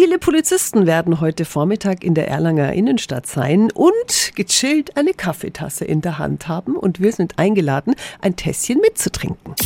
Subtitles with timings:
[0.00, 6.02] Viele Polizisten werden heute Vormittag in der Erlanger Innenstadt sein und gechillt eine Kaffeetasse in
[6.02, 9.56] der Hand haben und wir sind eingeladen, ein Tässchen mitzutrinken.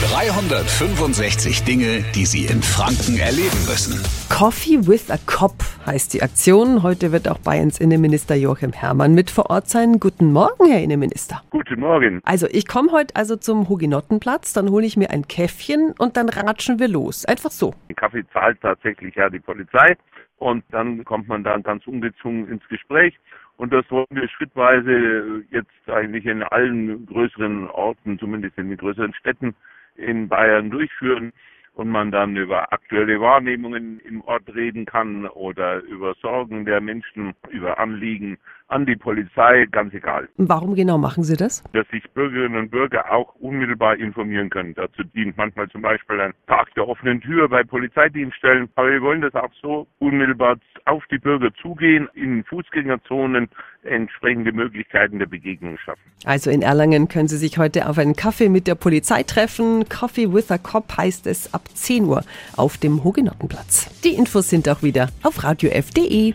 [0.00, 3.98] 365 Dinge, die Sie in Franken erleben müssen.
[4.30, 5.54] Coffee with a Cop
[5.86, 6.84] heißt die Aktion.
[6.84, 9.98] Heute wird auch Bayerns Innenminister Joachim Herrmann mit vor Ort sein.
[9.98, 11.42] Guten Morgen, Herr Innenminister.
[11.50, 12.20] Guten Morgen.
[12.24, 16.28] Also ich komme heute also zum Hugenottenplatz, dann hole ich mir ein Käffchen und dann
[16.28, 17.24] ratschen wir los.
[17.24, 17.74] Einfach so.
[17.88, 19.96] Den Kaffee zahlt tatsächlich ja die Polizei
[20.36, 23.18] und dann kommt man dann ganz ungezwungen ins Gespräch.
[23.58, 29.12] Und das wollen wir schrittweise jetzt eigentlich in allen größeren Orten, zumindest in den größeren
[29.14, 29.54] Städten
[29.96, 31.32] in Bayern durchführen.
[31.74, 37.34] Und man dann über aktuelle Wahrnehmungen im Ort reden kann oder über Sorgen der Menschen,
[37.50, 40.28] über Anliegen an die Polizei, ganz egal.
[40.36, 41.64] Warum genau machen Sie das?
[41.72, 44.74] Dass sich Bürgerinnen und Bürger auch unmittelbar informieren können.
[44.74, 48.68] Dazu dient manchmal zum Beispiel ein Tag der offenen Tür bei Polizeidienststellen.
[48.74, 53.48] Aber wir wollen das auch so unmittelbar auf die Bürger zugehen, in Fußgängerzonen
[53.82, 56.00] entsprechende Möglichkeiten der Begegnung schaffen.
[56.24, 59.88] Also in Erlangen können Sie sich heute auf einen Kaffee mit der Polizei treffen.
[59.88, 62.22] Coffee with a Cop heißt es ab 10 Uhr
[62.56, 64.00] auf dem Hugenottenplatz.
[64.02, 66.34] Die Infos sind auch wieder auf radiof.de.